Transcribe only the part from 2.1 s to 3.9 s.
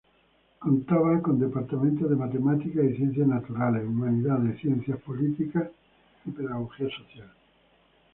Matemáticas y Ciencias Naturales,